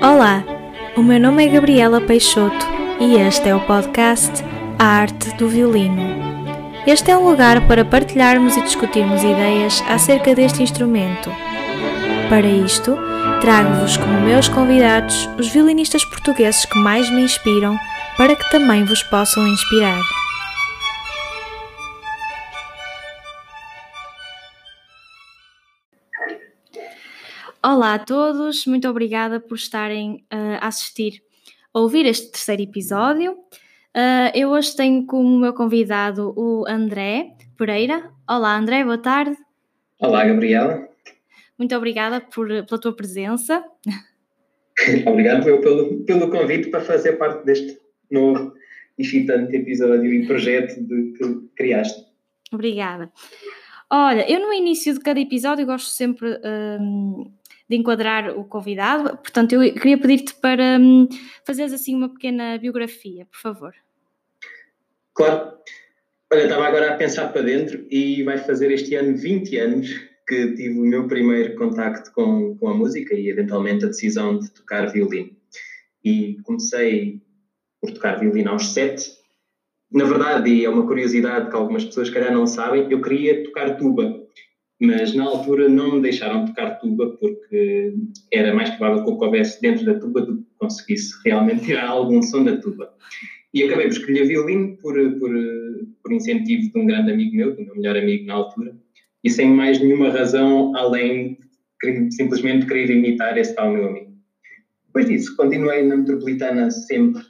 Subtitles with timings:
[0.00, 0.42] Olá,
[0.96, 2.66] o meu nome é Gabriela Peixoto
[2.98, 4.42] e este é o podcast
[4.78, 6.02] A Arte do Violino.
[6.86, 11.30] Este é um lugar para partilharmos e discutirmos ideias acerca deste instrumento.
[12.30, 12.96] Para isto,
[13.42, 17.78] trago-vos como meus convidados os violinistas portugueses que mais me inspiram
[18.16, 20.00] para que também vos possam inspirar.
[27.66, 31.22] Olá a todos, muito obrigada por estarem uh, a assistir,
[31.72, 33.32] a ouvir este terceiro episódio.
[33.32, 38.10] Uh, eu hoje tenho como meu convidado o André Pereira.
[38.28, 39.34] Olá André, boa tarde.
[39.98, 40.86] Olá Gabriela.
[41.56, 43.64] Muito obrigada por, pela tua presença.
[45.06, 48.52] Obrigado eu pelo, pelo convite para fazer parte deste novo
[48.98, 52.04] excitante episódio e projeto de, que criaste.
[52.52, 53.10] Obrigada.
[53.90, 56.38] Olha, eu no início de cada episódio gosto sempre
[56.78, 57.32] um,
[57.68, 59.16] de enquadrar o convidado.
[59.18, 61.08] Portanto, eu queria pedir-te para hum,
[61.46, 63.74] fazeres assim uma pequena biografia, por favor.
[65.14, 65.54] Claro.
[66.32, 69.88] Olha, estava agora a pensar para dentro e vai fazer este ano 20 anos
[70.26, 74.50] que tive o meu primeiro contacto com, com a música e eventualmente a decisão de
[74.50, 75.30] tocar violino.
[76.02, 77.20] E comecei
[77.80, 79.10] por tocar violino aos 7.
[79.92, 83.76] Na verdade, e é uma curiosidade que algumas pessoas calhar não sabem, eu queria tocar
[83.76, 84.23] tuba
[84.80, 87.94] mas na altura não me deixaram tocar tuba porque
[88.32, 92.22] era mais provável que eu coubesse dentro da tuba do que conseguisse realmente tirar algum
[92.22, 92.92] som da tuba.
[93.52, 95.30] E acabei por escolher violino por, por,
[96.02, 98.76] por incentivo de um grande amigo meu, do meu melhor amigo na altura,
[99.22, 101.38] e sem mais nenhuma razão além
[101.82, 104.12] de simplesmente querer imitar esse tal meu amigo.
[104.86, 107.22] Depois disso, continuei na metropolitana sempre,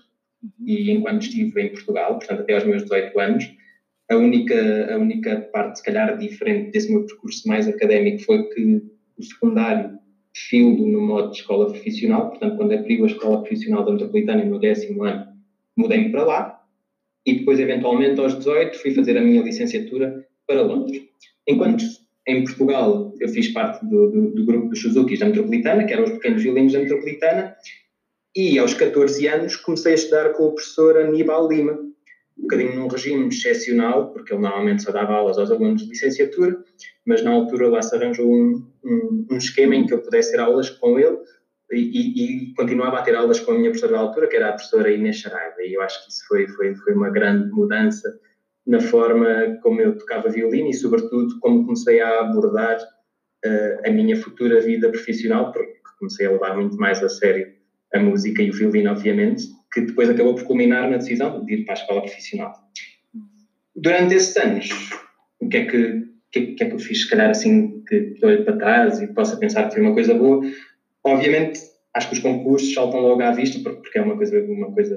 [0.65, 3.45] e enquanto estive em Portugal, portanto até aos meus 18 anos,
[4.11, 8.83] a única, a única parte, se calhar, diferente desse meu percurso mais académico foi que
[9.19, 9.99] o secundário
[10.37, 14.59] filo no modo de escola profissional, portanto, quando abriu a escola profissional da Metropolitana no
[14.59, 15.27] décimo ano,
[15.77, 16.61] mudei-me para lá.
[17.27, 21.03] E depois, eventualmente, aos 18, fui fazer a minha licenciatura para Londres.
[21.47, 21.85] Enquanto
[22.27, 26.05] em Portugal eu fiz parte do, do, do grupo dos Suzuki da Metropolitana, que eram
[26.05, 27.57] os pequenos violinos da Metropolitana,
[28.37, 31.79] e aos 14 anos comecei a estudar com o professor Aníbal Lima,
[32.39, 36.63] um bocadinho num regime excepcional, porque ele normalmente só dava aulas aos alunos de licenciatura,
[37.07, 40.41] mas na altura lá se arranjou um, um, um esquema em que eu pudesse ter
[40.41, 41.19] aulas com ele
[41.73, 44.53] e, e, continuava a ter aulas com a minha professora da altura, que era a
[44.53, 48.19] professora Inês Saraiva, e eu acho que isso foi, foi, foi uma grande mudança
[48.67, 54.17] na forma como eu tocava violino e, sobretudo, como comecei a abordar uh, a minha
[54.17, 57.53] futura vida profissional, porque comecei a levar muito mais a sério
[57.93, 59.45] a música e o violino, obviamente,
[59.75, 62.53] que depois acabou por culminar na decisão de ir para a escola profissional.
[63.75, 64.69] Durante esses anos,
[65.41, 68.45] o que é que, que, que, é que eu fiz, se calhar assim, que olho
[68.45, 70.41] para trás e possa pensar que foi uma coisa boa?
[71.03, 71.61] Obviamente,
[71.93, 74.97] acho que os concursos saltam logo à vista, porque é uma coisa, uma coisa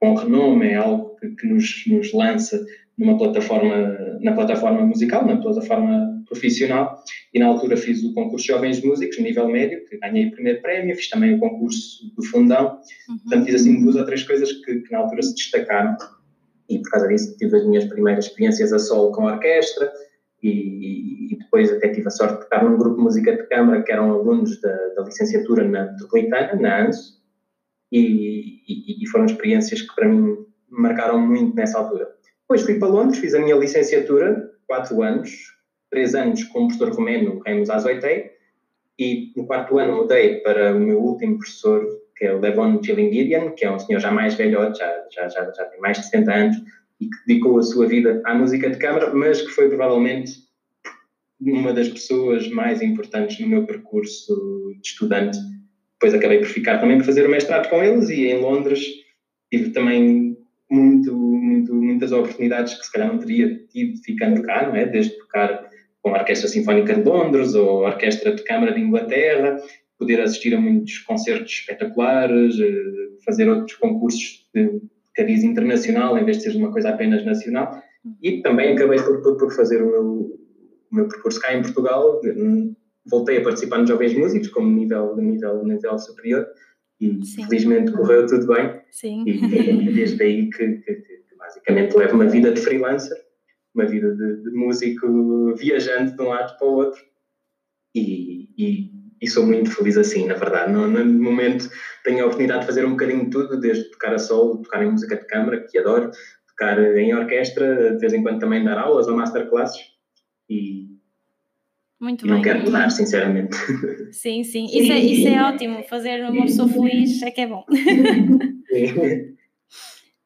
[0.00, 2.60] com renome, é algo que, que nos, nos lança
[2.98, 6.98] numa plataforma, na plataforma musical, na plataforma profissional
[7.32, 10.96] e na altura fiz o concurso Jovens Músicos, nível médio, que ganhei o primeiro prémio,
[10.96, 13.18] fiz também o concurso do Fundão, uhum.
[13.18, 15.96] portanto fiz assim duas ou três coisas que, que, na altura se destacaram
[16.68, 19.92] e por causa disso tive as minhas primeiras experiências a solo com a orquestra
[20.42, 23.82] e, e depois até tive a sorte de estar num grupo de música de câmara
[23.82, 27.16] que eram alunos da, da licenciatura na Metropolitana, na ANSO,
[27.92, 30.36] e, e, e foram experiências que para mim
[30.68, 32.15] marcaram muito nessa altura.
[32.48, 35.30] Depois fui para Londres, fiz a minha licenciatura, quatro anos,
[35.90, 38.30] três anos com o professor romeno Remus Azoitei
[38.96, 41.84] e no quarto ano mudei para o meu último professor,
[42.16, 45.52] que é o Levon Chilingirian, que é um senhor já mais velhote, já, já, já,
[45.52, 46.56] já tem mais de 70 anos
[47.00, 50.32] e que dedicou a sua vida à música de câmara, mas que foi provavelmente
[51.40, 55.36] uma das pessoas mais importantes no meu percurso de estudante.
[55.94, 58.86] Depois acabei por ficar também por fazer o mestrado com eles e em Londres
[59.52, 60.36] tive também
[60.70, 61.15] muito,
[61.96, 64.86] muitas oportunidades que se calhar não teria tido ficando cá, não é?
[64.86, 65.68] Desde tocar
[66.02, 69.60] com a Orquestra Sinfónica de Londres ou a Orquestra de Câmara de Inglaterra,
[69.98, 74.80] poder assistir a muitos concertos espetaculares, eh, fazer outros concursos de
[75.14, 77.82] cariz internacional em vez de ser uma coisa apenas nacional.
[78.22, 80.04] E também acabei por, por fazer o meu,
[80.92, 82.20] o meu percurso cá em Portugal.
[83.04, 86.46] Voltei a participar nos Jovens Músicos como nível, nível, nível superior
[87.00, 87.44] e Sim.
[87.44, 88.80] felizmente correu tudo bem.
[88.90, 89.24] Sim.
[89.26, 91.15] E, e desde aí que, que, que
[91.56, 93.26] basicamente levo uma vida de freelancer
[93.76, 97.00] uma vida de, de, músico viajante de um lado para o outro.
[97.94, 100.72] E, e, e, sou muito feliz assim, na verdade.
[100.72, 101.70] No, no, momento
[102.02, 104.90] tenho a oportunidade de fazer um bocadinho de tudo, desde tocar a solo, tocar em
[104.90, 106.10] música de câmara, que adoro,
[106.48, 109.80] tocar em orquestra, de vez em quando também dar aulas ou masterclasses.
[110.48, 110.86] E,
[112.00, 112.36] Muito e bem.
[112.36, 113.56] Não quero mudar, sinceramente.
[114.10, 114.64] Sim, sim.
[114.64, 115.82] Isso é, isso é ótimo.
[115.84, 117.64] Fazer uma pessoa feliz é que é bom.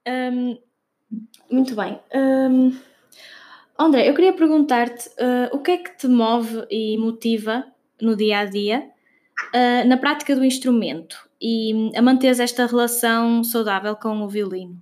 [0.06, 0.56] um,
[1.50, 1.98] muito bem.
[2.14, 2.76] Um,
[3.78, 7.64] André, eu queria perguntar-te uh, o que é que te move e motiva
[8.00, 8.84] no dia a dia
[9.54, 14.76] uh, na prática do instrumento e a manteres esta relação saudável com o violino?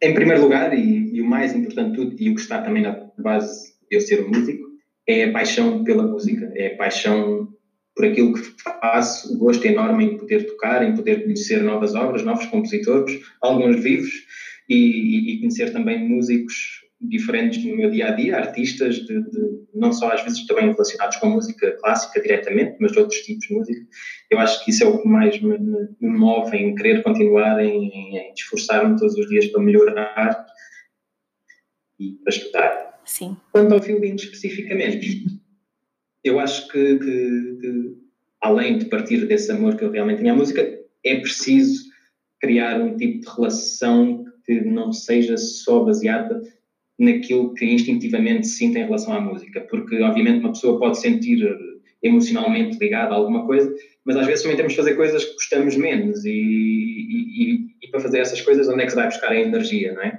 [0.00, 2.82] Em primeiro lugar, e, e, o mais importante de tudo, e o que está também
[2.82, 4.68] na base de eu ser um músico,
[5.08, 7.48] é a paixão pela música, é a paixão
[7.96, 12.22] por aquilo que faço, o gosto enorme em poder tocar, em poder conhecer novas obras,
[12.22, 14.12] novos compositores, alguns vivos,
[14.68, 19.92] e, e conhecer também músicos diferentes no meu dia a dia, artistas, de, de, não
[19.92, 23.80] só às vezes também relacionados com música clássica diretamente, mas de outros tipos de música.
[24.30, 27.88] Eu acho que isso é o que mais me, me move em querer continuar, em,
[27.88, 30.46] em esforçar-me todos os dias para melhorar
[32.00, 33.00] e para estudar.
[33.04, 33.36] Sim.
[33.52, 35.24] Quanto ao violino especificamente,
[36.24, 37.96] eu acho que, que, que,
[38.42, 40.62] além de partir desse amor que eu realmente tinha à música,
[41.04, 41.88] é preciso
[42.40, 46.42] criar um tipo de relação que não seja só baseada
[46.98, 51.56] naquilo que instintivamente sente em relação à música, porque obviamente uma pessoa pode sentir eh,
[52.02, 53.72] emocionalmente ligada a alguma coisa,
[54.06, 57.88] mas às vezes também temos de fazer coisas que gostamos menos e, e, e, e
[57.90, 60.18] para fazer essas coisas onde é que se vai buscar a energia, não é?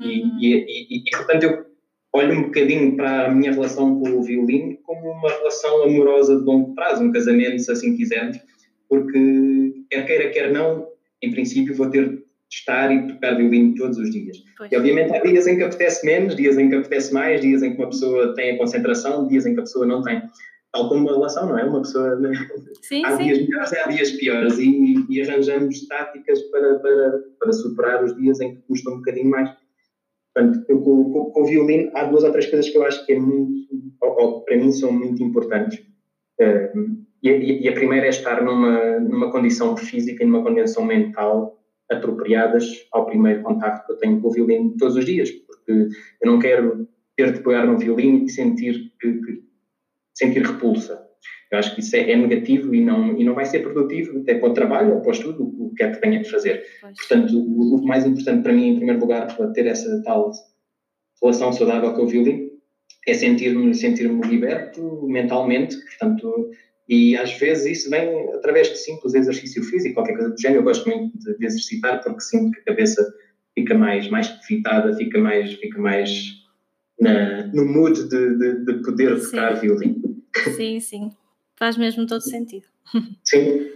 [0.00, 0.38] Uhum.
[0.42, 1.66] E, portanto eu
[2.12, 6.44] olho um bocadinho para a minha relação com o violino como uma relação amorosa de
[6.44, 8.38] longo prazo, um casamento, se assim quisermos,
[8.88, 10.88] porque quer queira, quer não,
[11.22, 14.38] em princípio vou ter estar e tocar violino todos os dias.
[14.56, 14.72] Pois.
[14.72, 17.72] E obviamente há dias em que apetece menos, dias em que apetece mais, dias em
[17.72, 20.22] que uma pessoa tem a concentração, dias em que a pessoa não tem.
[20.72, 21.64] Tal como uma relação, não é?
[21.64, 22.16] Uma pessoa.
[22.16, 22.32] Né?
[22.82, 23.24] Sim, há sim.
[23.24, 28.16] dias melhores e há dias piores e, e, arranjamos táticas para, para, para superar os
[28.16, 29.50] dias em que custa um bocadinho mais.
[30.34, 33.04] Portanto, eu, com, com, com, o violino há duas ou três coisas que eu acho
[33.06, 33.66] que é muito,
[34.02, 35.78] ou, ou para mim são muito importantes.
[36.40, 41.57] Uh, e, e, a primeira é estar numa, numa condição física e numa condição mental
[41.90, 45.88] apropriadas ao primeiro contacto que eu tenho com o violino todos os dias, porque
[46.20, 49.42] eu não quero ter de pegar no violino e sentir, que, que,
[50.14, 51.06] sentir repulsa.
[51.50, 54.34] Eu acho que isso é, é, negativo e não, e não vai ser produtivo até
[54.34, 56.62] para o trabalho ou para o estudo, o que é que tenha de fazer.
[56.80, 56.96] Pois.
[56.96, 60.30] Portanto, o, o, mais importante para mim, em primeiro lugar, para ter essa tal
[61.22, 62.48] relação saudável com o violino,
[63.06, 66.50] é sentir-me sentir, liberto mentalmente, portanto,
[66.88, 70.60] e às vezes isso vem através de simples exercício físico, qualquer coisa do género.
[70.60, 73.14] Eu gosto muito de, de exercitar porque sinto que a cabeça
[73.54, 76.38] fica mais, mais fitada, fica mais, fica mais
[76.98, 79.30] na, no mood de, de, de poder sim.
[79.30, 80.16] tocar violino.
[80.56, 81.10] Sim, sim.
[81.56, 82.64] Faz mesmo todo sentido.
[83.22, 83.70] Sim.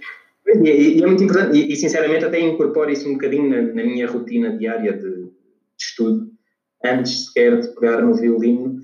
[0.46, 3.84] E, e é muito importante, e, e, sinceramente até incorporo isso um bocadinho na, na
[3.84, 5.30] minha rotina diária de, de
[5.78, 6.32] estudo,
[6.84, 8.80] antes sequer de pegar no violino,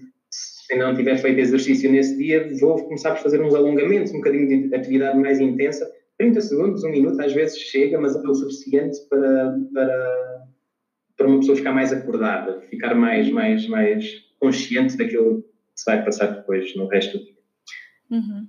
[0.68, 4.68] se não tiver feito exercício nesse dia, vou começar por fazer uns alongamentos, um bocadinho
[4.68, 5.90] de atividade mais intensa.
[6.18, 10.44] 30 segundos, um minuto, às vezes chega, mas é o suficiente para, para,
[11.16, 14.04] para uma pessoa ficar mais acordada, ficar mais, mais, mais
[14.38, 17.34] consciente daquilo que se vai passar depois no resto do dia.
[18.10, 18.46] Uhum.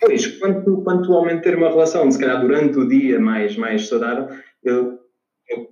[0.00, 4.34] Pois, quanto, quanto ao manter uma relação, se calhar durante o dia mais, mais saudável,
[4.64, 4.98] eu,
[5.50, 5.68] eu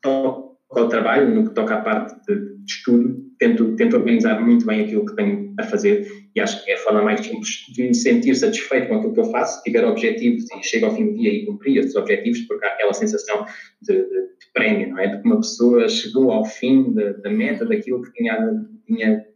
[0.00, 4.66] toco ao trabalho, no que toca à parte de, de estudo, tento, tento organizar muito
[4.66, 7.82] bem aquilo que tenho a fazer e acho que é a forma mais simples de
[7.84, 11.14] me sentir satisfeito com aquilo que eu faço, tiver objetivos e chego ao fim do
[11.14, 13.46] dia e cumprir esses objetivos, porque há aquela sensação
[13.82, 15.08] de, de, de prémio, não é?
[15.08, 19.26] De que uma pessoa chegou ao fim da, meta daquilo que tinha, tinha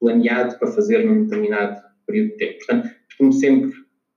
[0.00, 2.58] planeado para fazer num determinado período de tempo.
[2.58, 3.72] Portanto, como sempre,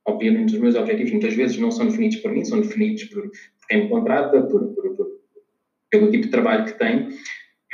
[0.06, 3.68] obviamente, os meus objetivos muitas vezes não são definidos por mim, são definidos por, por
[3.68, 5.08] quem me contrata, por, por, por,
[5.90, 7.10] pelo tipo de trabalho que tenho,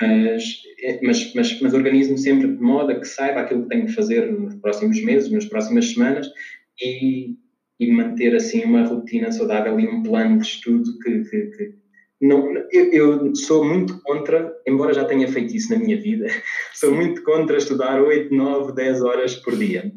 [0.02, 0.44] mas,
[0.82, 3.94] é, mas, mas, mas organizo-me sempre de modo a que saiba aquilo que tenho de
[3.94, 6.28] fazer nos próximos meses, nas próximas semanas
[6.82, 7.36] e,
[7.80, 11.84] e manter assim uma rotina saudável e um plano de estudo que, que, que
[12.22, 16.28] não, eu, eu, sou muito contra, embora já tenha feito isso na minha vida,
[16.74, 19.92] sou muito contra estudar 8, 9, 10 horas por dia.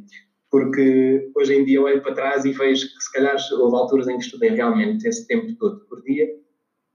[0.50, 4.16] Porque hoje em dia olho para trás e vejo que se calhar houve alturas em
[4.18, 6.28] que estudei realmente esse tempo todo por dia,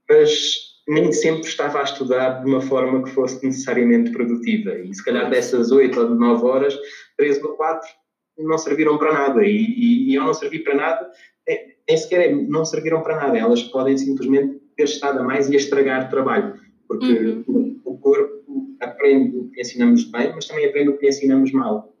[0.08, 4.74] mas nem sempre estava a estudar de uma forma que fosse necessariamente produtiva.
[4.74, 6.76] E se calhar dessas 8 ou 9 horas,
[7.16, 7.88] 3 ou 4
[8.38, 9.44] não serviram para nada.
[9.44, 11.10] E, e, e ao não servir para nada,
[11.48, 13.38] é, nem sequer é, não serviram para nada.
[13.38, 16.54] Elas podem simplesmente ter estado a mais e a estragar o trabalho.
[16.88, 17.80] Porque uhum.
[17.84, 21.94] o, o corpo aprende o que ensinamos bem, mas também aprende o que ensinamos mal.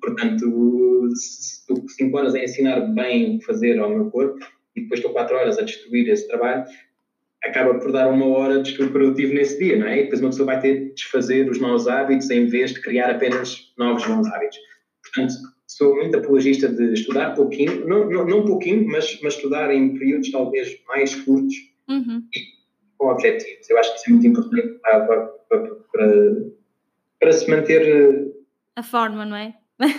[0.00, 1.08] Portanto,
[1.88, 4.44] 5 horas a ensinar bem o que fazer ao meu corpo
[4.76, 6.64] e depois estou 4 horas a destruir esse trabalho,
[7.44, 10.00] acaba por dar uma hora de estudo produtivo nesse dia, não é?
[10.00, 13.10] E depois uma pessoa vai ter de desfazer os maus hábitos em vez de criar
[13.10, 14.58] apenas novos bons hábitos.
[15.02, 15.34] portanto,
[15.66, 20.30] sou muito apologista de estudar pouquinho, não, não, não pouquinho, mas, mas estudar em períodos
[20.30, 21.54] talvez mais curtos
[21.88, 22.22] uhum.
[22.34, 22.40] e
[22.96, 23.68] com objetivos.
[23.68, 25.58] Eu acho que isso é muito importante para, para,
[25.92, 26.34] para,
[27.20, 28.32] para se manter.
[28.76, 29.54] A forma, não é?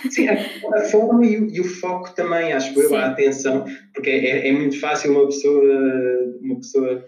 [0.09, 0.35] Sim, a,
[0.77, 2.79] a forma e o, e o, foco também, acho Sim.
[2.81, 5.63] eu, a atenção, porque é, é, muito fácil uma pessoa,
[6.41, 7.05] uma pessoa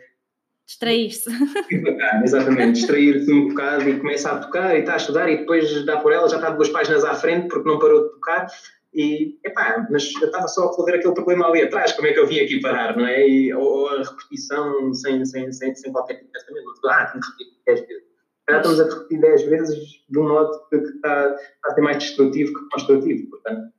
[0.68, 1.30] distrair-se.
[2.24, 5.98] Exatamente, distrair-se um bocado e começa a tocar e está a estudar e depois dá
[5.98, 8.48] por ela, já está duas páginas à frente porque não parou de tocar
[8.94, 12.20] e, epá, mas eu estava só a resolver aquele problema ali atrás, como é que
[12.20, 13.28] eu vim aqui parar, não é?
[13.28, 17.22] E, ou, ou a repetição sem, sem, sem, sem qualquer tipo de pensamento, ah, tenho
[17.22, 18.08] que repetir 10 vezes.
[18.50, 21.98] Já estamos a repetir 10 vezes de um modo que está, está a ser mais
[21.98, 23.72] destrutivo que construtivo, portanto,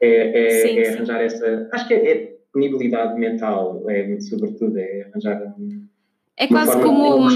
[0.00, 1.36] é, é, sim, é arranjar sim.
[1.36, 5.86] essa, acho que é, é disponibilidade mental, é, sobretudo, é arranjar um
[6.38, 7.26] é quase como,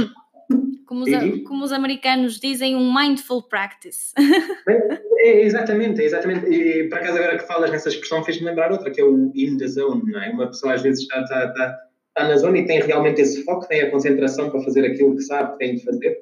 [0.86, 4.12] como, os, como os americanos dizem, um mindful practice.
[5.22, 6.46] É, é, exatamente, é exatamente.
[6.46, 9.58] E por acaso agora que falas nessa expressão fez-me lembrar outra, que é o in
[9.58, 10.30] the zone, não é?
[10.30, 11.78] Uma pessoa às vezes está, está, está,
[12.08, 15.22] está na zona e tem realmente esse foco, tem a concentração para fazer aquilo que
[15.22, 16.18] sabe que tem de fazer.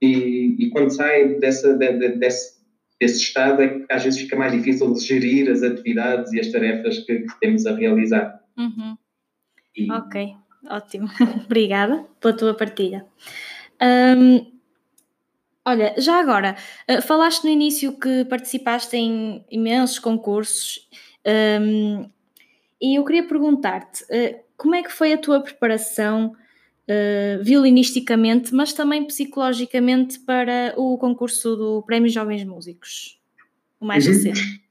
[0.00, 2.58] E, e quando sai dessa, de, de, desse,
[3.00, 7.00] desse estado é que às vezes fica mais difícil gerir as atividades e as tarefas
[7.00, 8.40] que, que temos a realizar.
[8.56, 8.96] Uhum.
[9.76, 10.34] E, ok.
[10.68, 11.08] Ótimo,
[11.44, 13.06] obrigada pela tua partilha.
[13.80, 14.52] Um,
[15.64, 16.56] olha, já agora,
[16.88, 20.88] uh, falaste no início que participaste em imensos concursos
[21.60, 22.08] um,
[22.80, 26.34] e eu queria perguntar-te uh, como é que foi a tua preparação
[26.88, 33.20] uh, violinisticamente, mas também psicologicamente para o concurso do Prémio Jovens Músicos,
[33.80, 34.12] o mais uhum.
[34.12, 34.62] recente?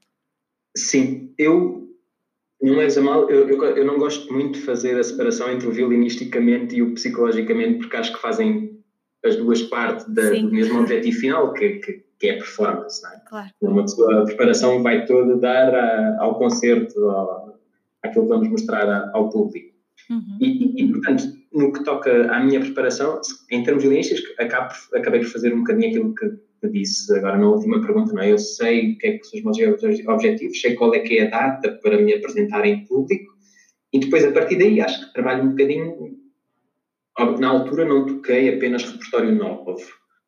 [0.76, 1.87] Sim, eu
[2.60, 5.68] não leves a mal, eu, eu, eu, não gosto muito de fazer a separação entre
[5.68, 8.78] o violinisticamente e o psicologicamente, porque acho que fazem
[9.24, 13.02] as duas partes da, do mesmo objetivo final, que, que, que é a performance.
[13.02, 13.22] Não é?
[13.26, 13.50] claro.
[13.60, 17.58] Uma pessoa, a preparação vai toda dar a, ao concerto, ao,
[18.02, 19.76] àquilo que vamos mostrar a, ao público.
[20.10, 20.38] Uhum.
[20.40, 25.28] E, e, portanto, no que toca à minha preparação, em termos violinísticos, acabo, acabei por
[25.28, 28.32] fazer um bocadinho aquilo que que disse agora na última pergunta, não é?
[28.32, 31.26] Eu sei o que é que são os meus objetivos, sei qual é que é
[31.26, 33.38] a data para me apresentar em público
[33.92, 36.18] e depois a partir daí acho que trabalho um bocadinho.
[37.40, 39.76] Na altura não toquei apenas repertório novo,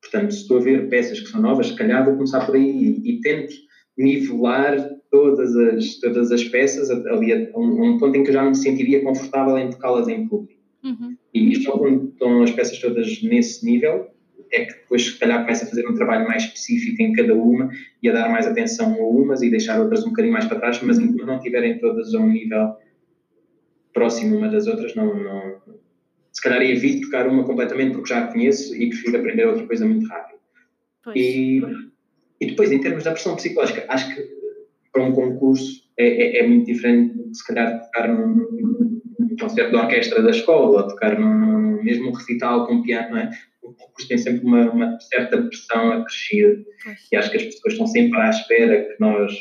[0.00, 3.00] portanto, se estou a ver peças que são novas, se calhar vou começar por aí
[3.04, 3.54] e, e tento
[3.96, 4.76] nivelar
[5.10, 8.56] todas as, todas as peças ali a, a, um, ponto em que eu já me
[8.56, 10.60] sentiria confortável em tocá-las em público.
[10.82, 11.16] Uhum.
[11.32, 14.08] E só quando estão as peças todas nesse nível
[14.52, 17.70] é que depois, se calhar, começa a fazer um trabalho mais específico em cada uma
[18.02, 20.80] e a dar mais atenção a umas e deixar outras um bocadinho mais para trás,
[20.82, 22.74] mas enquanto não estiverem todas a um nível
[23.92, 25.60] próximo uma das outras, não, não
[26.32, 29.86] se calhar evito tocar uma completamente porque já a conheço e prefiro aprender outra coisa
[29.86, 30.38] muito rápido.
[31.14, 31.60] E,
[32.40, 34.40] e depois, em termos da pressão psicológica, acho que
[34.92, 38.34] para um concurso é, é, é muito diferente se calhar tocar num,
[39.18, 43.18] num concerto de orquestra da escola, ou tocar num, mesmo um recital com piano, não
[43.18, 43.30] é?
[43.70, 46.62] O concurso tem sempre uma, uma certa pressão acrescida
[47.10, 49.32] e acho que as pessoas estão sempre à espera que nós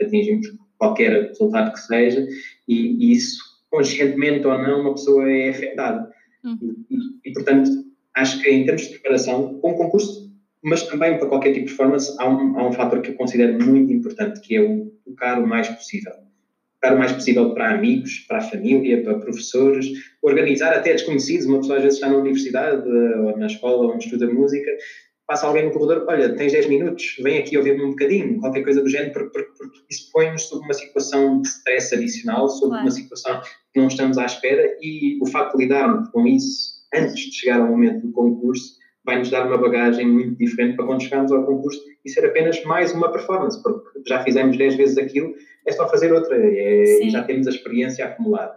[0.00, 0.46] atingimos
[0.78, 2.26] qualquer resultado que seja
[2.66, 3.38] e, e isso,
[3.70, 6.10] conscientemente ou não, uma pessoa é afetada.
[6.44, 6.84] Uhum.
[6.90, 7.70] E, e, portanto,
[8.14, 10.32] acho que em termos de preparação, com um concurso,
[10.64, 13.64] mas também para qualquer tipo de performance, há um, há um fator que eu considero
[13.64, 16.12] muito importante, que é o tocar o mais possível
[16.82, 19.86] dar o mais possível para amigos, para a família, para professores,
[20.20, 21.46] organizar até desconhecidos.
[21.46, 24.70] Uma pessoa às vezes está na universidade, ou na escola, onde estuda música,
[25.26, 28.82] passa alguém no corredor, olha, tens 10 minutos, vem aqui ouvir-me um bocadinho, qualquer coisa
[28.82, 33.40] do género, porque, porque, isso põe-nos sob uma situação de stress adicional, sob uma situação
[33.72, 37.60] que não estamos à espera e o facto de lidarmos com isso antes de chegar
[37.60, 41.44] ao momento do concurso vai nos dar uma bagagem muito diferente para quando chegarmos ao
[41.44, 45.34] concurso e ser apenas mais uma performance, porque já fizemos 10 vezes aquilo,
[45.66, 48.54] é só fazer outra é, e já temos a experiência acumulada.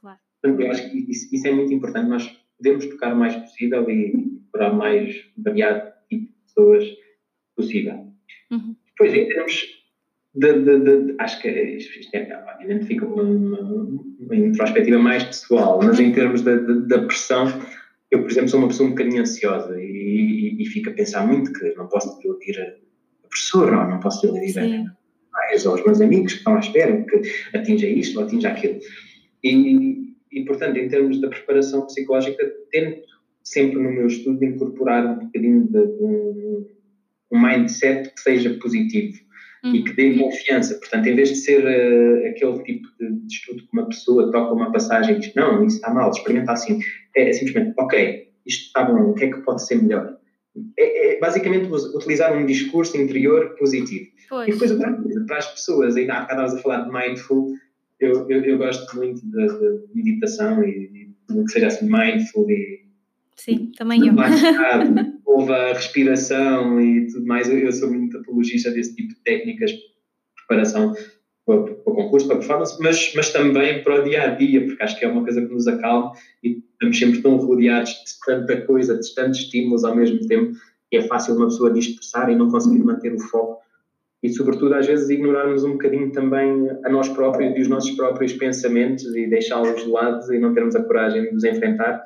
[0.00, 0.18] Claro.
[0.42, 3.88] Portanto, eu acho que isso, isso, é muito importante, nós podemos tocar o mais possível
[3.88, 6.84] e para o mais variado tipo de pessoas
[7.56, 8.06] possível.
[8.50, 8.76] Uhum.
[8.86, 9.78] Depois, em termos
[10.34, 13.60] de, de, de, acho que isto é, obviamente fica uma, uma,
[14.20, 17.46] uma introspectiva mais pessoal, mas em termos da pressão,
[18.10, 21.26] eu, por exemplo, sou uma pessoa um bocadinho ansiosa e, e, e fico a pensar
[21.26, 24.54] muito que não posso iludir a professora, ou não posso iludir
[25.32, 27.22] mais aos meus amigos que estão à espera que
[27.56, 28.78] atinja isto ou atinja aquilo.
[29.44, 33.06] E, e, portanto, em termos da preparação psicológica, tento
[33.44, 36.66] sempre no meu estudo incorporar um bocadinho de, de um,
[37.30, 39.18] um mindset que seja positivo
[39.68, 39.76] uhum.
[39.76, 40.74] e que dê confiança.
[40.74, 44.52] Portanto, em vez de ser uh, aquele tipo de, de, estudo que uma pessoa toca
[44.52, 46.80] uma passagem e diz não, isso está mal, experimenta assim,
[47.16, 50.18] é, é simplesmente, ok, isto está bom, o que é que pode ser melhor?
[50.76, 54.10] é, é basicamente utilizar um discurso interior positivo.
[54.28, 54.48] Pois.
[54.48, 57.54] E depois outra coisa, para as pessoas, ainda há bocado a falar de mindful,
[58.00, 62.86] eu, eu, eu gosto muito de, de meditação e, e que seja assim mindful e
[63.36, 64.14] Sim, também eu.
[65.28, 67.50] Houve a respiração e tudo mais.
[67.50, 69.82] Eu, eu, sou muito apologista desse tipo de técnicas de
[70.34, 70.94] preparação
[71.44, 74.64] para, para o concurso, para a performance, mas, mas também para o dia a dia,
[74.64, 78.18] porque acho que é uma coisa que nos acalma e estamos sempre tão rodeados de
[78.24, 80.56] tanta coisa, de tantos estímulos ao mesmo tempo,
[80.90, 83.60] que é fácil uma pessoa dispersar e não conseguir manter o foco.
[84.22, 88.32] E, sobretudo, às vezes ignorarmos um bocadinho também a nós próprios e os nossos próprios
[88.32, 92.02] pensamentos e deixá-los de lado e não termos a coragem de nos enfrentar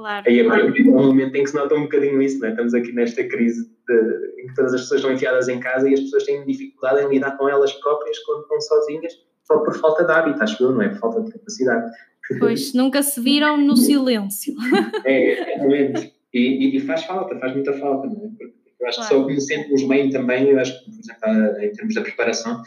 [0.00, 0.24] Claro.
[0.26, 2.50] Aí agora é um momento em que se nota um bocadinho isso, não é?
[2.52, 5.92] Estamos aqui nesta crise de, em que todas as pessoas estão enfiadas em casa e
[5.92, 9.12] as pessoas têm dificuldade em lidar com elas próprias quando estão sozinhas,
[9.44, 10.88] só por falta de hábito, acho eu, não é?
[10.88, 11.92] Por falta de capacidade.
[12.38, 14.54] Pois, nunca se viram no silêncio.
[15.04, 16.14] É, realmente.
[16.32, 18.28] E, e, faz falta, faz muita falta, não é?
[18.28, 19.14] Porque eu acho claro.
[19.14, 22.62] que só conhecendo-nos bem também, eu acho que, por exemplo, em termos da preparação,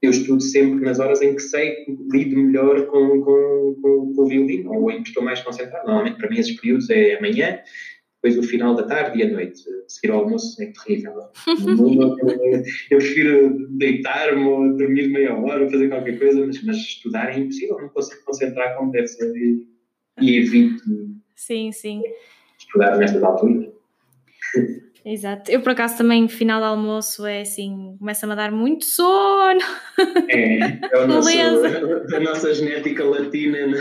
[0.00, 4.22] eu estudo sempre nas horas em que sei que lido melhor com, com, com, com
[4.22, 5.86] o violino, ou em que estou mais concentrado.
[5.86, 7.58] Normalmente, para mim, esses períodos é amanhã,
[8.22, 9.62] depois o final da tarde e a noite.
[9.88, 11.14] Seguir ao almoço é terrível.
[12.90, 17.38] eu prefiro deitar-me ou dormir meia hora ou fazer qualquer coisa, mas, mas, estudar é
[17.38, 19.66] impossível, não consigo concentrar como deve ser e,
[20.20, 20.82] e evito
[21.34, 22.02] sim, sim.
[22.58, 23.68] estudar nestas alturas.
[25.04, 25.50] Exato.
[25.50, 29.60] Eu, por acaso, também, final de almoço, é assim, começa-me a dar muito sono.
[30.28, 30.58] É,
[30.92, 31.28] é o nosso,
[32.14, 33.66] a nossa genética latina.
[33.66, 33.78] Né?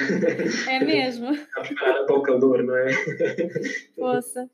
[0.67, 1.27] É mesmo.
[1.57, 2.87] A preparar para o calor, não é?
[3.95, 4.49] Poça.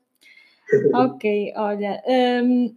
[0.94, 2.02] Ok, olha.
[2.06, 2.74] Um,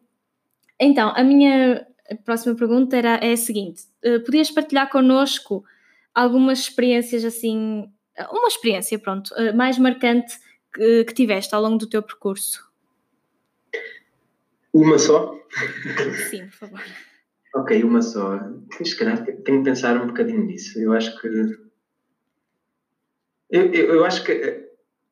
[0.79, 1.87] então, a minha
[2.25, 5.63] próxima pergunta era, é a seguinte: uh, podias partilhar connosco
[6.13, 7.89] algumas experiências assim,
[8.31, 10.37] uma experiência, pronto, uh, mais marcante
[10.73, 12.66] que, que tiveste ao longo do teu percurso?
[14.73, 15.39] Uma só?
[16.29, 16.81] Sim, por favor.
[17.55, 18.39] ok, uma só.
[18.83, 20.79] Se calhar tenho que pensar um bocadinho nisso.
[20.79, 21.27] Eu acho que.
[23.49, 24.69] Eu, eu, eu, acho que eh,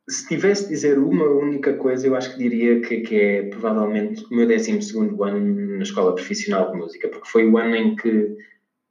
[0.08, 4.26] se tivesse de dizer uma única coisa, eu acho que diria que, que é provavelmente
[4.26, 4.92] o meu 12
[5.24, 8.36] ano na escola profissional de música, porque foi o ano em que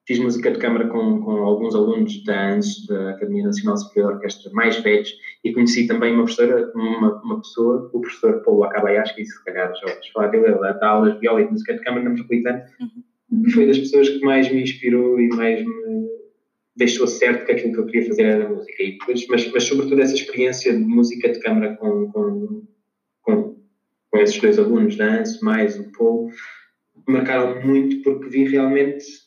[0.07, 4.17] Fiz música de câmara com, com alguns alunos da ANS, da Academia Nacional Superior de
[4.17, 5.11] Orquestra, mais velhos,
[5.43, 9.87] e conheci também uma professora, uma, uma pessoa, o professor Paulo Acabayashi, se calhar já
[9.91, 12.67] ouves falar dele, ele dá aulas de viola e de música de câmara na Metropolitana,
[12.81, 13.51] uhum.
[13.51, 16.09] foi das pessoas que mais me inspirou e mais me
[16.77, 18.83] deixou certo que aquilo que eu queria fazer era música.
[18.83, 22.63] E depois, mas, mas sobretudo essa experiência de música de câmara com, com,
[23.23, 23.57] com,
[24.11, 26.29] com esses dois alunos da ANS, mais o Paulo,
[27.09, 29.24] marcaram muito porque vi realmente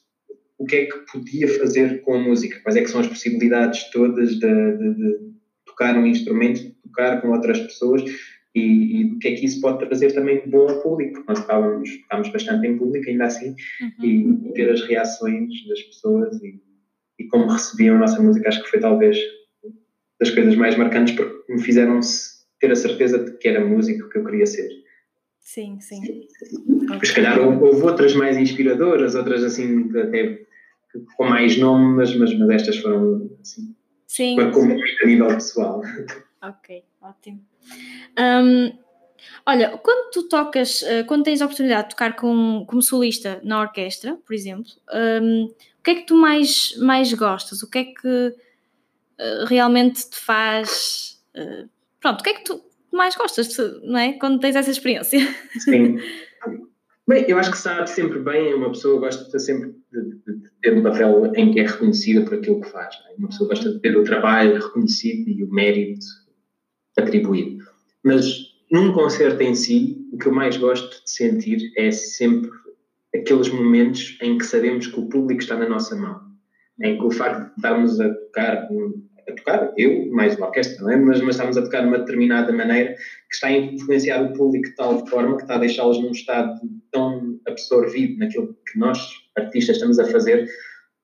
[0.58, 3.89] o que é que podia fazer com a música, quais é que são as possibilidades
[3.91, 5.34] todas de, de, de
[5.65, 8.04] tocar um instrumento, de tocar com outras pessoas
[8.56, 11.30] e, e o que é que isso pode trazer também de bom ao público, porque
[11.30, 14.06] nós estávamos, estávamos bastante em público ainda assim uhum.
[14.06, 16.60] e, e, ter as reações das pessoas e,
[17.20, 19.17] e como recebiam a nossa música, acho que foi talvez
[20.20, 22.00] das coisas mais marcantes porque me fizeram
[22.60, 24.67] ter a certeza de que era músico que eu queria ser.
[25.39, 26.02] Sim, sim.
[27.04, 30.47] Se calhar houve outras mais inspiradoras, outras assim até
[31.16, 33.76] com mais nome, mas, mas, mas estas foram assim.
[34.08, 34.36] Sim.
[34.36, 35.82] Muito a nível pessoal.
[36.42, 37.42] Ok, ótimo.
[38.18, 38.72] Um,
[39.46, 43.60] olha, quando tu tocas, eh, quando tens a oportunidade de tocar com, como solista na
[43.60, 44.72] orquestra, por exemplo,
[45.22, 47.62] um, o que é que tu mais, mais gostas?
[47.64, 51.22] O que é que uh, realmente te faz.
[51.36, 54.14] Uh, pronto, o que é que tu mais gostas, não é?
[54.14, 55.20] Quando tens essa experiência.
[55.60, 55.98] Sim.
[57.08, 60.78] Bem, eu acho que sabe sempre bem, uma pessoa gosta sempre de, de, de, ter
[60.78, 62.96] um papel em que é reconhecida por aquilo que faz.
[63.10, 63.15] É?
[63.17, 66.06] Uma pessoa gosta de ter o trabalho reconhecido e o mérito
[66.98, 67.63] atribuído.
[68.04, 68.26] Mas
[68.70, 72.52] num concerto em si, o que eu mais gosto de sentir é sempre
[73.15, 76.20] aqueles momentos em que sabemos que o público está na nossa mão.
[76.82, 78.67] Em que o facto de estarmos a tocar
[79.30, 80.96] a tocar, eu, mais uma orquestra, não é?
[80.96, 84.70] mas, mas estamos a tocar de uma determinada maneira que está a influenciar o público
[84.70, 86.60] de tal forma que está a deixá-los num estado
[86.92, 89.00] tão absorvido naquilo que nós,
[89.38, 90.48] artistas, estamos a fazer,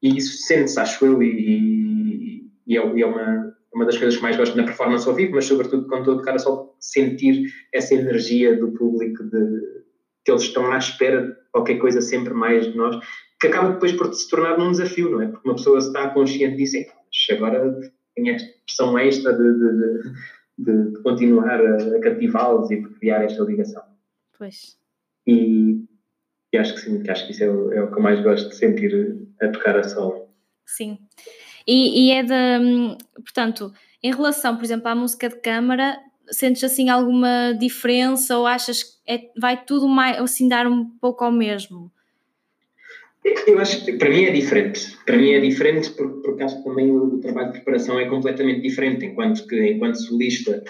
[0.01, 4.37] e isso sente-se, acho eu, e, e, é, é uma, uma das coisas que mais
[4.37, 7.93] gosto na performance ao vivo, mas sobretudo quando estou a tocar, é só sentir essa
[7.93, 9.83] energia do público, de,
[10.23, 12.97] que eles estão à espera de qualquer coisa sempre mais de nós,
[13.39, 15.27] que acaba depois por se tornar um desafio, não é?
[15.27, 16.77] Porque uma pessoa está consciente disso,
[17.31, 17.77] agora
[18.15, 20.13] tem esta pressão extra de, de,
[20.57, 23.83] de, de continuar a, a cativá-los e de criar esta ligação.
[24.37, 24.77] Pois.
[25.27, 25.83] E,
[26.51, 28.21] e, acho que sim, que acho que isso é o, é o que eu mais
[28.21, 30.29] gosto de sentir a tocar a solo.
[30.65, 30.97] Sim.
[31.67, 35.97] E, e é de, portanto, em relação, por exemplo, à música de câmara,
[36.29, 41.23] sentes assim alguma diferença ou achas que é, vai tudo mais, assim dar um pouco
[41.23, 41.91] ao mesmo?
[43.25, 44.97] Eu acho que para mim é diferente.
[45.05, 49.05] Para mim é diferente porque, acho que também o, trabalho de preparação é completamente diferente,
[49.05, 50.63] enquanto que enquanto solista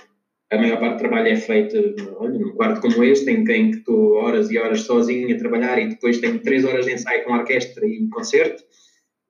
[0.52, 1.76] a maior parte do trabalho é feito
[2.18, 5.90] olha, num quarto como este, em que estou horas e horas sozinho a trabalhar e
[5.90, 8.64] depois tenho três horas de ensaio com orquestra e concerto.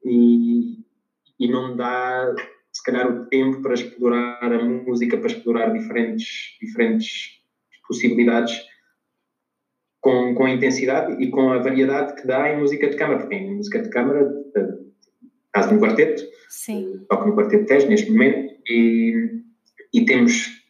[0.04, 0.80] E,
[1.40, 2.36] e não dá
[2.74, 7.42] se calhar o tempo para explorar a música, para explorar diferentes, diferentes
[7.88, 8.73] possibilidades
[10.04, 13.36] com, com a intensidade e com a variedade que dá em música de câmara, porque
[13.36, 14.74] em música de câmara, eh,
[15.54, 17.06] caso de um quarteto, Sim.
[17.10, 19.30] toco no quarteto 10 neste momento, e,
[19.94, 20.62] e temos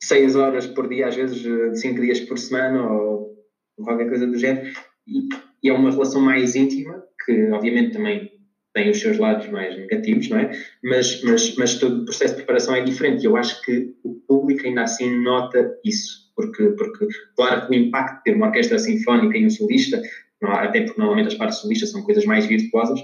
[0.00, 3.36] seis horas por dia, às vezes eh, cinco dias por semana, ou
[3.82, 4.68] qualquer coisa do género,
[5.08, 5.28] e,
[5.64, 8.30] e é uma relação mais íntima, que obviamente também
[8.72, 10.52] tem os seus lados mais negativos, não é?
[10.84, 14.14] Mas, mas, mas todo o processo de preparação é diferente e eu acho que o
[14.28, 18.78] público ainda assim nota isso, porque, porque claro que o impacto de ter uma orquestra
[18.78, 20.00] sinfónica e um solista,
[20.42, 23.00] até porque normalmente as partes solistas são coisas mais virtuosas,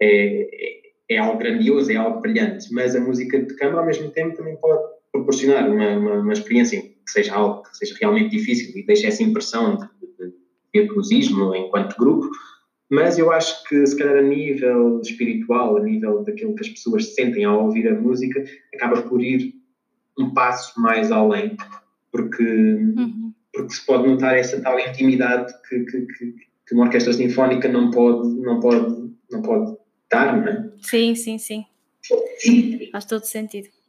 [0.00, 4.10] é, é, é algo grandioso, é algo brilhante, mas a música de câmara ao mesmo
[4.10, 8.76] tempo também pode proporcionar uma, uma, uma experiência que seja algo que seja realmente difícil
[8.76, 10.32] e deixe essa impressão de, de,
[10.74, 12.30] virtuosismo enquanto grupo,
[12.90, 17.14] mas eu acho que, se calhar, a nível espiritual, a nível daquilo que as pessoas
[17.14, 18.42] sentem ao ouvir a música,
[18.74, 19.54] acaba por ir
[20.18, 21.56] um passo mais além,
[22.12, 23.32] porque, uhum.
[23.52, 26.34] porque se pode notar essa tal intimidade que, que, que,
[26.66, 29.76] que, uma orquestra sinfónica não pode, não pode, não pode
[30.10, 30.70] dar, não é?
[30.82, 31.64] Sim, sim, sim.
[32.92, 33.68] Faz todo sentido.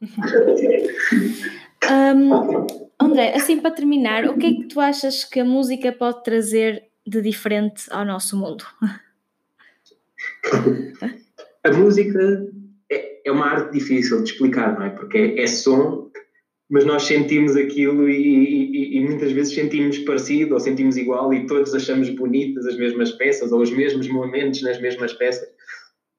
[1.90, 2.66] um,
[2.98, 6.84] André, assim para terminar, o que é que tu achas que a música pode trazer
[7.06, 8.64] de diferente ao nosso mundo?
[11.64, 12.46] A música
[12.90, 14.90] é, é, uma arte difícil de explicar, não é?
[14.90, 16.10] Porque é, é som,
[16.74, 21.46] mas nós sentimos aquilo e, e, e, muitas vezes sentimos parecido ou sentimos igual e
[21.46, 25.48] todos achamos bonitas as mesmas peças ou os mesmos momentos nas mesmas peças.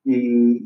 [0.06, 0.62] E,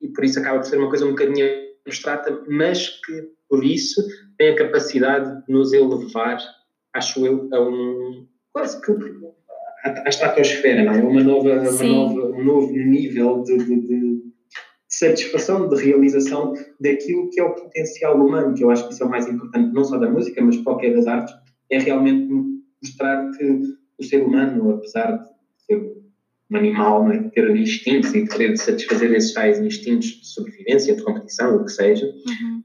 [0.00, 1.48] e por isso acaba por ser uma coisa um bocadinho
[1.84, 4.00] abstrata, mas que por isso
[4.38, 6.38] tem a capacidade de nos elevar,
[6.94, 8.92] acho eu, a um quase que
[9.82, 11.02] à, estratosfera, não é?
[11.02, 14.22] Uma nova, uma nova, um novo nível de, de, de,
[14.98, 19.06] satisfação, de realização daquilo que é o potencial humano, que eu acho que isso é
[19.06, 21.34] o mais importante, não só da música, mas qualquer das artes,
[21.70, 22.28] é realmente
[22.82, 23.62] mostrar que
[23.98, 25.28] o ser humano, apesar de
[25.64, 26.04] ser
[26.50, 27.18] um animal, é?
[27.18, 31.64] de ter instintos e de querer satisfazer esses tais instintos de sobrevivência, de competição, o
[31.64, 32.62] que seja, uhum.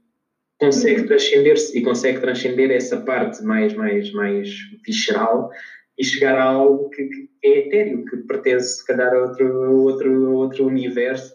[0.58, 4.50] consegue transcender-se e consegue transcender essa parte mais, mais, mais
[4.86, 5.50] visceral
[5.98, 10.32] e chegar a algo que, que é etéreo, que pertence, se calhar, a outro, outro,
[10.32, 11.34] outro universo.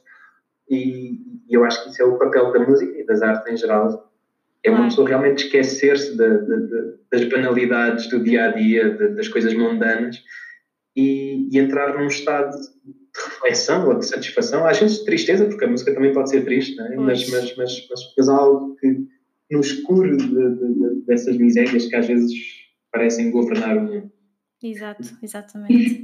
[0.70, 1.14] E,
[1.48, 4.12] e, eu acho que isso é o papel da música e das artes em geral.
[4.64, 9.28] É uma pessoa realmente esquecer-se de, de, de, das banalidades do dia a dia, das
[9.28, 10.24] coisas mundanas
[10.96, 15.66] e, e, entrar num estado de reflexão ou de satisfação, às vezes de tristeza, porque
[15.66, 16.96] a música também pode ser triste, é?
[16.96, 19.06] mas, mas, mas, mas, algo que
[19.52, 20.18] nos cure
[21.06, 22.34] dessas misérias que às vezes
[22.92, 24.12] parecem governar o mundo.
[24.64, 26.02] Exato, exatamente.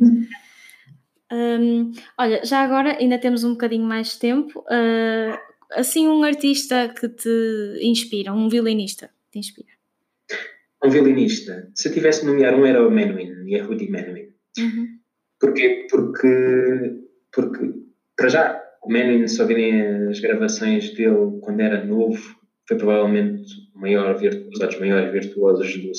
[1.32, 4.60] Um, olha, já agora ainda temos um bocadinho mais de tempo.
[4.62, 5.38] Uh,
[5.72, 9.70] assim, um artista que te inspira, um violinista que te inspira.
[10.84, 11.70] Um violinista.
[11.76, 14.30] Se eu tivesse de nomear um, era o Menuhin, e a Rudy Menuhin.
[14.58, 14.88] Uhum.
[15.40, 15.88] Porquê?
[15.90, 17.00] Porque,
[17.32, 17.74] porque,
[18.16, 22.36] para já, o Menuhin, só virem as gravações dele quando era novo,
[22.68, 23.44] foi provavelmente
[23.76, 25.92] o maior, um dos maiores virtuosos do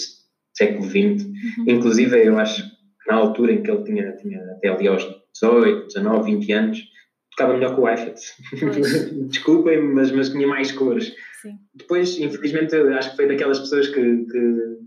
[0.52, 1.24] século XX.
[1.24, 1.64] Uhum.
[1.68, 5.86] Inclusive, eu acho que na altura em que ele tinha, tinha até ali aos 18,
[5.86, 6.82] 19, 20 anos,
[7.30, 8.14] tocava melhor que o Eiffel.
[9.28, 11.12] Desculpem, mas, mas tinha mais cores.
[11.40, 11.58] Sim.
[11.74, 14.78] Depois, infelizmente, acho que foi daquelas pessoas que, que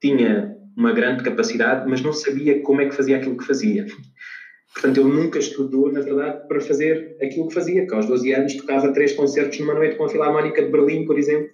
[0.00, 3.86] tinha uma grande capacidade, mas não sabia como é que fazia aquilo que fazia.
[4.72, 8.56] Portanto, ele nunca estudou, na verdade, para fazer aquilo que fazia, que aos 12 anos
[8.56, 11.50] tocava três concertos numa noite com a Filarmónica de Berlim, por exemplo,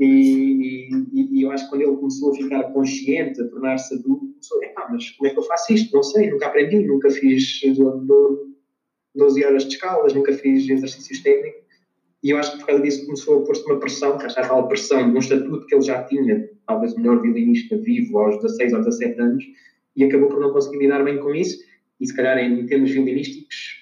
[0.00, 4.26] e, e, e, eu acho que quando ele começou a ficar consciente, a tornar-se adulto,
[4.28, 5.94] começou, epá, mas como é que eu faço isto?
[5.94, 7.60] Não sei, nunca aprendi, nunca fiz
[9.14, 11.60] 12 horas de escalas, nunca fiz exercícios técnicos.
[12.22, 14.68] E eu acho que por causa disso começou a pôr-se uma pressão, que achava tal
[14.68, 18.72] pressão de um estatuto que ele já tinha, talvez o melhor violinista vivo aos 16
[18.72, 19.44] ou 17 anos,
[19.96, 21.58] e acabou por não conseguir lidar bem com isso.
[22.00, 23.79] E se calhar em termos violinísticos,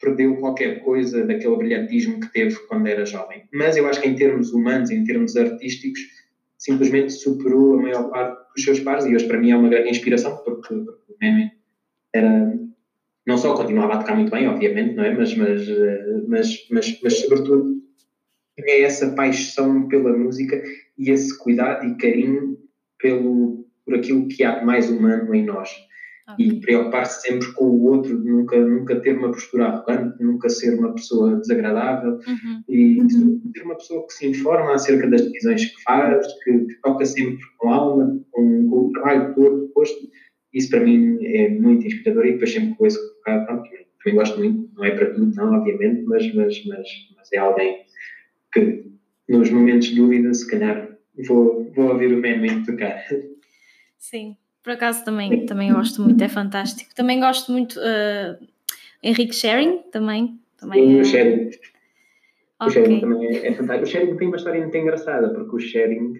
[0.00, 3.44] perdeu qualquer coisa daquele brilhantismo que teve quando era jovem.
[3.52, 6.00] Mas eu acho que em termos humanos, em termos artísticos,
[6.58, 9.90] simplesmente superou a maior parte dos seus pares e hoje para mim é uma grande
[9.90, 10.86] inspiração porque, o
[11.20, 11.52] Meme
[12.12, 12.56] era
[13.26, 15.12] não só continuava a tocar muito bem, obviamente, não é?
[15.12, 15.66] Mas, mas,
[16.28, 17.82] mas, mas, mas sobretudo
[18.54, 20.62] tinha essa paixão pela música
[20.96, 22.56] e esse cuidado e carinho
[22.98, 25.70] pelo, por aquilo que há de mais humano em nós.
[26.38, 30.92] E preocupar-se sempre com o outro, nunca, nunca ter uma postura arrogante, nunca ser uma
[30.92, 32.62] pessoa desagradável uhum.
[32.68, 33.08] e uhum.
[33.54, 37.44] ser uma pessoa que se informa acerca das decisões que faz, que, que toca sempre
[37.58, 40.10] com alma, com, com o trabalho todo posto.
[40.52, 43.68] Isso para mim é muito inspirador e depois sempre com esse pronto,
[44.02, 47.84] também gosto muito, não é para tudo, não, obviamente, mas, mas, mas, mas é alguém
[48.52, 48.86] que
[49.28, 53.04] nos momentos de dúvida, se calhar, vou, vou ouvir o Memory tocar.
[53.98, 56.92] Sim, por acaso também, também gosto muito, é fantástico.
[56.92, 58.36] Também gosto muito uh,
[59.00, 60.40] Henrique Sharing, também.
[60.58, 61.00] também Sim, é...
[61.00, 61.34] o Sharing.
[61.44, 62.66] Okay.
[62.66, 63.84] O Sharing também é, é, fantástico.
[63.84, 66.14] O Sharing tem uma história muito engraçada, porque o Sharing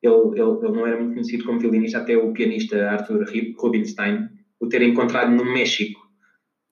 [0.00, 3.24] ele, ele, ele não era muito conhecido como violinista, até o pianista Arthur
[3.58, 4.28] Rubinstein
[4.60, 6.00] o ter encontrado no México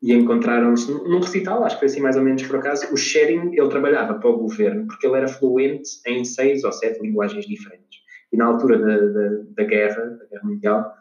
[0.00, 3.50] e encontraram-se num recital, acho que foi assim mais ou menos por acaso, o Sharing,
[3.54, 8.01] ele trabalhava para o governo porque ele era fluente em seis ou sete linguagens diferentes.
[8.32, 10.94] E na altura da, da, da guerra, da guerra mundial,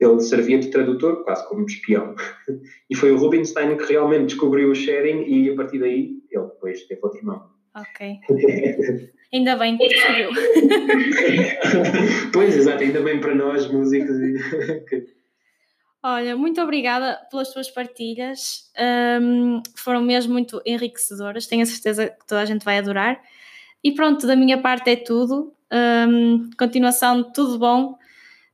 [0.00, 2.14] ele servia de tradutor, quase como espião.
[2.90, 6.86] E foi o Rubinstein que realmente descobriu o sharing e a partir daí ele depois
[6.86, 7.48] teve outro irmão.
[7.74, 8.18] Ok.
[9.32, 10.30] ainda bem que descobriu.
[12.32, 14.16] pois, exato, ainda bem para nós, músicos.
[16.06, 18.70] Olha, muito obrigada pelas tuas partilhas.
[19.20, 21.46] Um, foram mesmo muito enriquecedoras.
[21.46, 23.22] Tenho a certeza que toda a gente vai adorar.
[23.82, 25.53] E pronto, da minha parte é tudo.
[25.72, 27.96] Um, continuação de tudo bom,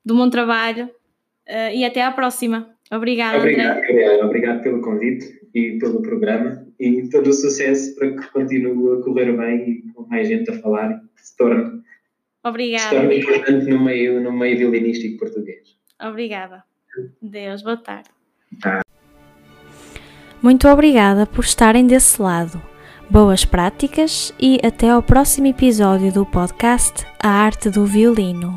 [0.05, 2.68] do bom trabalho uh, e até à próxima.
[2.90, 3.38] Obrigada.
[3.38, 4.25] Obrigado, Gabriela.
[4.25, 9.37] Obrigado pelo convite e pelo programa e todo o sucesso para que continue a correr
[9.37, 11.83] bem e com mais gente a falar e que se torne,
[12.42, 12.88] Obrigada.
[12.88, 15.77] Se torne importante no meio, no meio violinístico português.
[16.01, 16.64] Obrigada.
[17.20, 18.09] Deus, boa tarde.
[18.61, 18.81] Tá.
[20.42, 22.69] Muito obrigada por estarem desse lado.
[23.11, 28.57] Boas práticas e até ao próximo episódio do podcast A Arte do Violino.